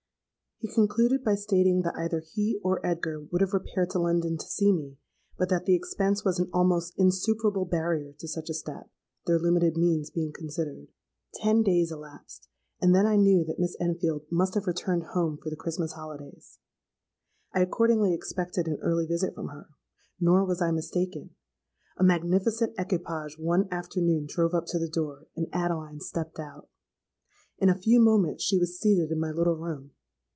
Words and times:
He 0.63 0.71
concluded 0.71 1.23
by 1.23 1.33
stating 1.33 1.81
that 1.81 1.95
either 1.97 2.19
he 2.19 2.59
or 2.63 2.85
Edgar 2.85 3.19
would 3.31 3.41
have 3.41 3.51
repaired 3.51 3.89
to 3.89 3.99
London 3.99 4.37
to 4.37 4.45
see 4.45 4.71
me; 4.71 4.95
but 5.35 5.49
that 5.49 5.65
the 5.65 5.73
expense 5.73 6.23
was 6.23 6.37
an 6.37 6.51
almost 6.53 6.93
insuperable 6.99 7.65
barrier 7.65 8.13
to 8.19 8.27
such 8.27 8.47
a 8.47 8.53
step, 8.53 8.87
their 9.25 9.39
limited 9.39 9.75
means 9.75 10.11
being 10.11 10.31
considered. 10.31 10.89
"Ten 11.33 11.63
days 11.63 11.91
elapsed; 11.91 12.47
and 12.79 12.93
then 12.93 13.07
I 13.07 13.15
knew 13.15 13.43
that 13.43 13.57
Miss 13.59 13.75
Enfield 13.79 14.25
must 14.29 14.53
have 14.53 14.67
returned 14.67 15.05
home 15.15 15.39
for 15.41 15.49
the 15.49 15.55
Christmas 15.55 15.93
holidays. 15.93 16.59
I 17.55 17.61
accordingly 17.61 18.13
expected 18.13 18.67
an 18.67 18.77
early 18.83 19.07
visit 19.07 19.33
from 19.33 19.47
her. 19.47 19.67
Nor 20.19 20.45
was 20.45 20.61
I 20.61 20.69
mistaken. 20.69 21.31
A 21.97 22.03
magnificent 22.03 22.75
equipage 22.77 23.39
one 23.39 23.67
afternoon 23.71 24.27
drove 24.27 24.53
up 24.53 24.67
to 24.67 24.77
the 24.77 24.87
door; 24.87 25.25
and 25.35 25.47
Adeline 25.53 26.01
stepped 26.01 26.37
out. 26.37 26.69
In 27.57 27.67
a 27.69 27.81
few 27.81 27.99
moments 27.99 28.43
she 28.43 28.59
was 28.59 28.79
seated 28.79 29.09
in 29.09 29.19
my 29.19 29.31
little 29.31 29.55
room. 29.57 29.93